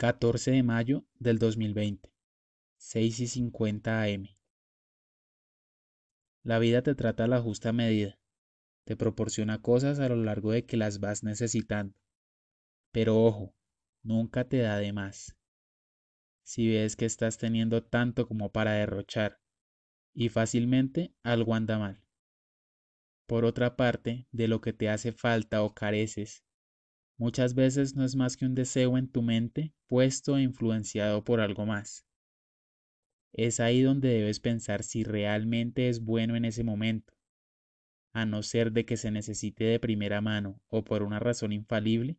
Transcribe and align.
14 0.00 0.52
de 0.52 0.62
mayo 0.62 1.04
del 1.18 1.38
2020, 1.38 2.10
6 2.78 3.20
y 3.20 3.26
50 3.26 4.04
am. 4.04 4.28
La 6.42 6.58
vida 6.58 6.80
te 6.80 6.94
trata 6.94 7.24
a 7.24 7.26
la 7.26 7.42
justa 7.42 7.74
medida, 7.74 8.18
te 8.86 8.96
proporciona 8.96 9.60
cosas 9.60 10.00
a 10.00 10.08
lo 10.08 10.16
largo 10.16 10.52
de 10.52 10.64
que 10.64 10.78
las 10.78 11.00
vas 11.00 11.22
necesitando. 11.22 11.94
Pero 12.92 13.22
ojo, 13.22 13.54
nunca 14.02 14.48
te 14.48 14.60
da 14.60 14.78
de 14.78 14.94
más. 14.94 15.36
Si 16.44 16.66
ves 16.66 16.96
que 16.96 17.04
estás 17.04 17.36
teniendo 17.36 17.84
tanto 17.84 18.26
como 18.26 18.50
para 18.50 18.72
derrochar, 18.72 19.38
y 20.14 20.30
fácilmente 20.30 21.14
algo 21.22 21.54
anda 21.54 21.78
mal. 21.78 22.02
Por 23.26 23.44
otra 23.44 23.76
parte, 23.76 24.26
de 24.32 24.48
lo 24.48 24.62
que 24.62 24.72
te 24.72 24.88
hace 24.88 25.12
falta 25.12 25.62
o 25.62 25.74
careces, 25.74 26.42
muchas 27.20 27.54
veces 27.54 27.94
no 27.94 28.04
es 28.04 28.16
más 28.16 28.38
que 28.38 28.46
un 28.46 28.54
deseo 28.54 28.96
en 28.96 29.06
tu 29.06 29.20
mente 29.20 29.74
puesto 29.88 30.38
e 30.38 30.42
influenciado 30.42 31.22
por 31.22 31.40
algo 31.40 31.66
más. 31.66 32.06
Es 33.34 33.60
ahí 33.60 33.82
donde 33.82 34.08
debes 34.08 34.40
pensar 34.40 34.82
si 34.82 35.04
realmente 35.04 35.90
es 35.90 36.02
bueno 36.02 36.34
en 36.34 36.46
ese 36.46 36.64
momento, 36.64 37.12
a 38.14 38.24
no 38.24 38.42
ser 38.42 38.72
de 38.72 38.86
que 38.86 38.96
se 38.96 39.10
necesite 39.10 39.64
de 39.64 39.78
primera 39.78 40.22
mano 40.22 40.60
o 40.68 40.82
por 40.82 41.02
una 41.02 41.18
razón 41.18 41.52
infalible, 41.52 42.16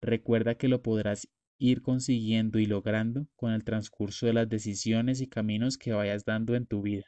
recuerda 0.00 0.54
que 0.56 0.68
lo 0.68 0.82
podrás 0.82 1.28
ir 1.58 1.82
consiguiendo 1.82 2.58
y 2.58 2.66
logrando 2.66 3.28
con 3.36 3.52
el 3.52 3.64
transcurso 3.64 4.24
de 4.24 4.32
las 4.32 4.48
decisiones 4.48 5.20
y 5.20 5.28
caminos 5.28 5.76
que 5.76 5.92
vayas 5.92 6.24
dando 6.24 6.54
en 6.54 6.66
tu 6.66 6.80
vida. 6.80 7.04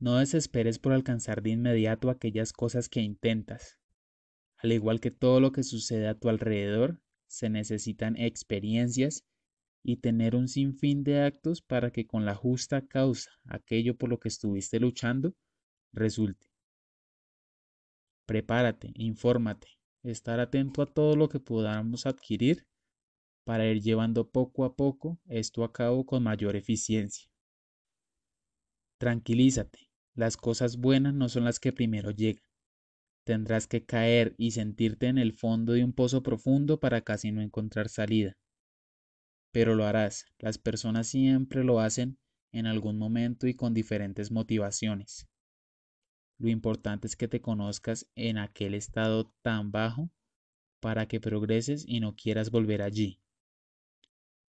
No 0.00 0.16
desesperes 0.16 0.78
por 0.78 0.94
alcanzar 0.94 1.42
de 1.42 1.50
inmediato 1.50 2.08
aquellas 2.08 2.54
cosas 2.54 2.88
que 2.88 3.02
intentas. 3.02 3.78
Al 4.56 4.72
igual 4.72 4.98
que 4.98 5.10
todo 5.10 5.40
lo 5.40 5.52
que 5.52 5.62
sucede 5.62 6.08
a 6.08 6.14
tu 6.14 6.30
alrededor, 6.30 7.02
se 7.26 7.50
necesitan 7.50 8.16
experiencias 8.16 9.26
y 9.82 9.98
tener 9.98 10.36
un 10.36 10.48
sinfín 10.48 11.04
de 11.04 11.20
actos 11.22 11.60
para 11.60 11.90
que 11.90 12.06
con 12.06 12.24
la 12.24 12.34
justa 12.34 12.86
causa 12.86 13.30
aquello 13.44 13.96
por 13.98 14.08
lo 14.08 14.18
que 14.18 14.28
estuviste 14.28 14.80
luchando 14.80 15.34
resulte. 15.92 16.46
Prepárate, 18.24 18.92
infórmate, 18.94 19.68
estar 20.02 20.40
atento 20.40 20.80
a 20.80 20.86
todo 20.86 21.14
lo 21.14 21.28
que 21.28 21.40
podamos 21.40 22.06
adquirir 22.06 22.66
para 23.44 23.66
ir 23.66 23.82
llevando 23.82 24.30
poco 24.30 24.64
a 24.64 24.76
poco 24.76 25.18
esto 25.26 25.62
a 25.62 25.72
cabo 25.72 26.06
con 26.06 26.22
mayor 26.22 26.56
eficiencia. 26.56 27.28
Tranquilízate, 28.98 29.89
las 30.14 30.36
cosas 30.36 30.76
buenas 30.76 31.14
no 31.14 31.28
son 31.28 31.44
las 31.44 31.60
que 31.60 31.72
primero 31.72 32.10
llegan. 32.10 32.44
Tendrás 33.24 33.66
que 33.66 33.84
caer 33.84 34.34
y 34.38 34.52
sentirte 34.52 35.06
en 35.06 35.18
el 35.18 35.32
fondo 35.32 35.72
de 35.72 35.84
un 35.84 35.92
pozo 35.92 36.22
profundo 36.22 36.80
para 36.80 37.02
casi 37.02 37.32
no 37.32 37.42
encontrar 37.42 37.88
salida. 37.88 38.36
Pero 39.52 39.74
lo 39.74 39.84
harás. 39.84 40.26
Las 40.38 40.58
personas 40.58 41.08
siempre 41.08 41.64
lo 41.64 41.80
hacen 41.80 42.18
en 42.52 42.66
algún 42.66 42.98
momento 42.98 43.46
y 43.46 43.54
con 43.54 43.74
diferentes 43.74 44.30
motivaciones. 44.30 45.28
Lo 46.38 46.48
importante 46.48 47.06
es 47.06 47.16
que 47.16 47.28
te 47.28 47.40
conozcas 47.40 48.08
en 48.14 48.38
aquel 48.38 48.74
estado 48.74 49.32
tan 49.42 49.70
bajo 49.70 50.10
para 50.80 51.06
que 51.06 51.20
progreses 51.20 51.84
y 51.86 52.00
no 52.00 52.16
quieras 52.16 52.50
volver 52.50 52.82
allí. 52.82 53.20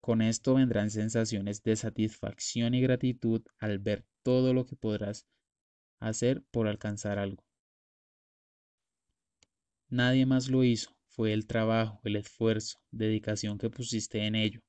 Con 0.00 0.22
esto 0.22 0.54
vendrán 0.54 0.90
sensaciones 0.90 1.62
de 1.62 1.76
satisfacción 1.76 2.74
y 2.74 2.80
gratitud 2.80 3.42
al 3.58 3.78
ver 3.78 4.04
todo 4.22 4.54
lo 4.54 4.66
que 4.66 4.74
podrás 4.74 5.28
hacer 6.02 6.42
por 6.50 6.68
alcanzar 6.68 7.18
algo. 7.18 7.44
Nadie 9.88 10.26
más 10.26 10.48
lo 10.48 10.64
hizo, 10.64 10.96
fue 11.06 11.32
el 11.32 11.46
trabajo, 11.46 12.00
el 12.04 12.16
esfuerzo, 12.16 12.78
dedicación 12.90 13.58
que 13.58 13.70
pusiste 13.70 14.26
en 14.26 14.34
ello. 14.34 14.60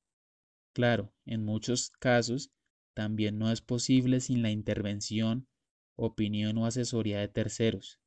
Claro, 0.73 1.13
en 1.25 1.43
muchos 1.45 1.89
casos 1.91 2.51
también 2.93 3.39
no 3.39 3.51
es 3.51 3.61
posible 3.61 4.19
sin 4.19 4.41
la 4.41 4.51
intervención, 4.51 5.47
opinión 5.95 6.57
o 6.57 6.65
asesoría 6.65 7.19
de 7.19 7.27
terceros. 7.27 7.99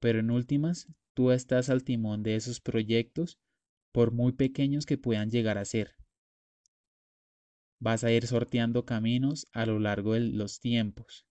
Pero 0.00 0.20
en 0.20 0.30
últimas, 0.30 0.88
tú 1.14 1.30
estás 1.30 1.68
al 1.68 1.84
timón 1.84 2.22
de 2.22 2.36
esos 2.36 2.60
proyectos, 2.60 3.38
por 3.92 4.12
muy 4.12 4.32
pequeños 4.32 4.86
que 4.86 4.98
puedan 4.98 5.30
llegar 5.30 5.58
a 5.58 5.64
ser. 5.64 5.96
Vas 7.78 8.02
a 8.04 8.10
ir 8.10 8.26
sorteando 8.26 8.84
caminos 8.84 9.46
a 9.52 9.66
lo 9.66 9.78
largo 9.78 10.14
de 10.14 10.20
los 10.20 10.60
tiempos 10.60 11.27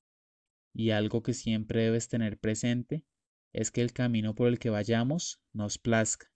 y 0.77 0.91
algo 0.91 1.23
que 1.23 1.33
siempre 1.33 1.85
debes 1.85 2.07
tener 2.07 2.37
presente 2.37 3.03
es 3.51 3.71
que 3.71 3.81
el 3.81 3.93
camino 3.93 4.35
por 4.35 4.47
el 4.47 4.59
que 4.59 4.69
vayamos 4.69 5.41
nos 5.51 5.79
plazca, 5.79 6.31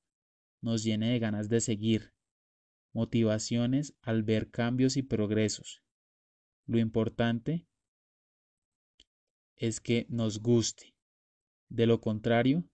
nos 0.63 0.84
llene 0.84 1.12
de 1.12 1.19
ganas 1.19 1.47
de 1.47 1.62
seguir, 1.62 2.12
motivaciones 2.91 3.96
al 4.02 4.24
ver 4.24 4.50
cambios 4.50 4.97
y 4.97 5.03
progresos. 5.03 5.84
Lo 6.66 6.79
importante 6.79 7.68
es 9.57 9.79
que 9.79 10.07
nos 10.09 10.40
guste. 10.40 10.96
De 11.69 11.85
lo 11.85 12.02
contrario, 12.02 12.66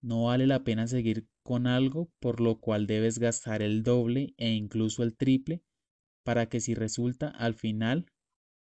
no 0.00 0.26
vale 0.26 0.46
la 0.46 0.62
pena 0.62 0.86
seguir 0.86 1.26
con 1.42 1.66
algo 1.66 2.08
por 2.20 2.40
lo 2.40 2.60
cual 2.60 2.86
debes 2.86 3.18
gastar 3.18 3.62
el 3.62 3.82
doble 3.82 4.32
e 4.36 4.50
incluso 4.50 5.02
el 5.02 5.16
triple 5.16 5.60
para 6.22 6.48
que 6.48 6.60
si 6.60 6.74
resulta 6.74 7.30
al 7.30 7.54
final 7.54 8.06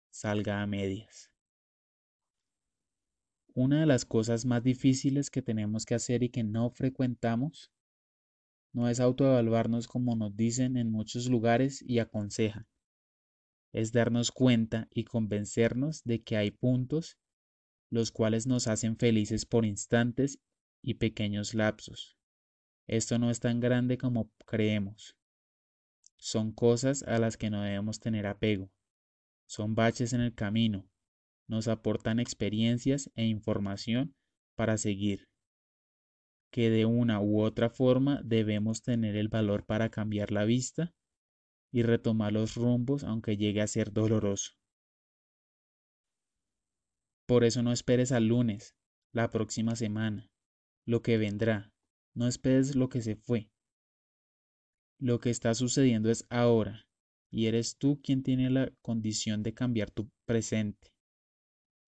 salga 0.10 0.64
a 0.64 0.66
medias. 0.66 1.32
Una 3.58 3.80
de 3.80 3.88
las 3.88 4.06
cosas 4.06 4.46
más 4.46 4.62
difíciles 4.62 5.32
que 5.32 5.42
tenemos 5.42 5.88
que 5.88 5.96
hacer 5.96 6.22
y 6.22 6.30
que 6.30 6.44
no 6.44 6.70
frecuentamos 6.70 7.72
no 8.72 8.88
es 8.88 9.00
autoevaluarnos 9.00 9.88
como 9.88 10.16
nos 10.16 10.38
dicen 10.38 10.78
en 10.78 10.92
muchos 10.92 11.28
lugares 11.28 11.82
y 11.82 11.98
aconsejan. 11.98 12.68
Es 13.74 13.92
darnos 13.92 14.32
cuenta 14.32 14.88
y 14.92 15.06
convencernos 15.06 16.04
de 16.04 16.22
que 16.22 16.38
hay 16.38 16.52
puntos 16.52 17.18
los 17.90 18.12
cuales 18.12 18.46
nos 18.46 18.68
hacen 18.68 18.96
felices 18.96 19.48
por 19.48 19.66
instantes 19.66 20.38
y 20.84 20.94
pequeños 20.94 21.56
lapsos. 21.56 22.16
Esto 22.86 23.18
no 23.18 23.32
es 23.32 23.40
tan 23.40 23.60
grande 23.60 23.98
como 23.98 24.30
creemos. 24.46 25.18
Son 26.18 26.52
cosas 26.52 27.02
a 27.02 27.18
las 27.18 27.38
que 27.38 27.50
no 27.50 27.64
debemos 27.64 28.00
tener 28.00 28.28
apego. 28.28 28.70
Son 29.48 29.74
baches 29.74 30.14
en 30.14 30.22
el 30.22 30.36
camino, 30.36 30.88
nos 31.48 31.68
aportan 31.68 32.20
experiencias 32.20 33.10
e 33.16 33.26
información 33.26 34.16
para 34.56 34.78
seguir, 34.78 35.30
que 36.52 36.70
de 36.70 36.86
una 36.86 37.22
u 37.22 37.42
otra 37.42 37.70
forma 37.70 38.22
debemos 38.24 38.82
tener 38.82 39.16
el 39.16 39.30
valor 39.30 39.66
para 39.66 39.90
cambiar 39.90 40.32
la 40.32 40.46
vista 40.46 40.94
y 41.72 41.84
retomar 41.84 42.34
los 42.34 42.56
rumbos 42.56 43.04
aunque 43.04 43.38
llegue 43.38 43.62
a 43.62 43.68
ser 43.68 43.92
doloroso. 43.92 44.54
Por 47.26 47.44
eso 47.44 47.62
no 47.62 47.72
esperes 47.72 48.12
al 48.12 48.28
lunes, 48.28 48.76
la 49.14 49.30
próxima 49.30 49.76
semana, 49.76 50.30
lo 50.86 51.02
que 51.02 51.18
vendrá, 51.18 51.74
no 52.16 52.28
esperes 52.28 52.76
lo 52.76 52.90
que 52.90 53.02
se 53.02 53.16
fue. 53.16 53.50
Lo 55.00 55.20
que 55.20 55.30
está 55.30 55.54
sucediendo 55.54 56.10
es 56.10 56.26
ahora, 56.30 56.88
y 57.30 57.48
eres 57.48 57.78
tú 57.78 58.02
quien 58.02 58.24
tiene 58.24 58.50
la 58.50 58.72
condición 58.82 59.44
de 59.44 59.54
cambiar 59.54 59.92
tu 59.92 60.10
presente 60.26 60.97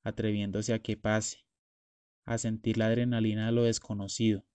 atreviéndose 0.04 0.74
a 0.74 0.80
que 0.80 0.98
pase, 0.98 1.46
a 2.26 2.38
sentir 2.38 2.78
la 2.78 2.88
adrenalina 2.88 3.48
de 3.48 3.52
lo 3.52 3.64
desconocido. 3.64 4.46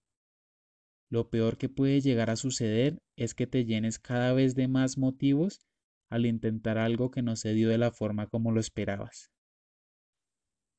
Lo 1.09 1.29
peor 1.29 1.57
que 1.57 1.69
puede 1.69 2.01
llegar 2.01 2.29
a 2.29 2.35
suceder 2.35 3.01
es 3.15 3.35
que 3.35 3.47
te 3.47 3.65
llenes 3.65 3.99
cada 3.99 4.33
vez 4.33 4.55
de 4.55 4.67
más 4.67 4.97
motivos 4.97 5.61
al 6.09 6.25
intentar 6.25 6.77
algo 6.77 7.11
que 7.11 7.21
no 7.21 7.35
se 7.35 7.53
dio 7.53 7.69
de 7.69 7.77
la 7.77 7.91
forma 7.91 8.27
como 8.27 8.51
lo 8.51 8.59
esperabas. 8.59 9.31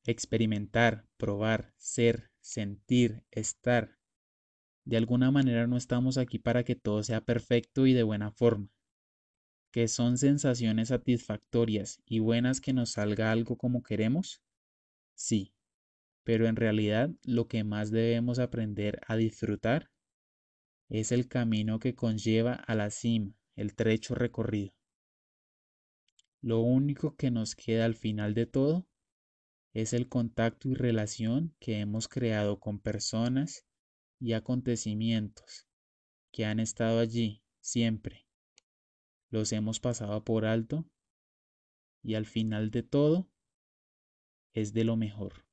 Experimentar, 0.05 1.07
probar, 1.17 1.75
ser, 1.77 2.31
sentir, 2.41 3.25
estar. 3.31 3.99
De 4.85 4.97
alguna 4.97 5.31
manera 5.31 5.67
no 5.67 5.77
estamos 5.77 6.17
aquí 6.17 6.39
para 6.39 6.65
que 6.65 6.77
todo 6.77 7.03
sea 7.03 7.21
perfecto 7.21 7.87
y 7.87 7.93
de 7.93 8.05
buena 8.05 8.31
forma. 8.31 8.71
Que 9.73 9.89
son 9.89 10.17
sensaciones 10.17 10.89
satisfactorias 10.89 12.01
y 12.07 12.21
buenas 12.21 12.61
que 12.61 12.73
nos 12.73 12.93
salga 12.93 13.33
algo 13.33 13.57
como 13.57 13.83
queremos, 13.83 14.43
Sí, 15.17 15.55
pero 16.25 16.47
en 16.47 16.57
realidad 16.57 17.11
lo 17.25 17.49
que 17.49 17.65
más 17.65 17.91
debemos 17.91 18.39
aprender 18.39 19.01
a 19.09 19.17
disfrutar 19.17 19.91
es 20.89 21.11
el 21.11 21.27
camino 21.27 21.79
que 21.81 21.95
conlleva 21.95 22.53
a 22.53 22.75
la 22.75 22.91
cima, 22.91 23.35
el 23.57 23.75
trecho 23.75 24.15
recorrido. 24.15 24.75
Lo 26.43 26.61
único 26.61 27.17
que 27.17 27.31
nos 27.31 27.57
queda 27.57 27.87
al 27.87 27.97
final 27.97 28.35
de 28.35 28.47
todo 28.47 28.87
es 29.73 29.95
el 29.95 30.09
contacto 30.09 30.69
y 30.69 30.75
relación 30.75 31.57
que 31.59 31.81
hemos 31.81 32.09
creado 32.09 32.61
con 32.61 32.79
personas 32.79 33.67
y 34.21 34.35
acontecimientos 34.35 35.67
que 36.31 36.45
han 36.45 36.61
estado 36.61 37.01
allí 37.01 37.43
siempre. 37.61 38.27
Los 39.31 39.53
hemos 39.53 39.81
pasado 39.81 40.23
por 40.25 40.45
alto 40.45 40.85
y 42.03 42.15
al 42.15 42.27
final 42.27 42.71
de 42.71 42.83
todo 42.83 43.29
es 44.57 44.73
de 44.73 44.85
lo 44.85 44.97
mejor. 44.97 45.46